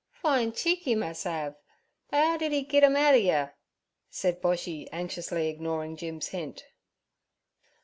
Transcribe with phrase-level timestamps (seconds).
[0.19, 1.55] 'Fine cheek 'e mus' 'ave;
[2.09, 3.53] but 'ow did 'e git 'em outer yer?'
[4.09, 6.63] said Boshy anxiously, ignoring Jim's hint.